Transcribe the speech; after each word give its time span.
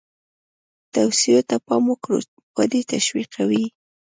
توصیو 0.93 1.39
ته 1.49 1.55
پام 1.65 1.83
وکړو 1.91 2.17
ودې 2.55 2.81
تشویقوي. 2.91 3.65